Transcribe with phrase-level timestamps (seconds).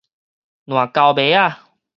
[0.03, 0.03] 爛
[0.91, 1.59] 溝糜仔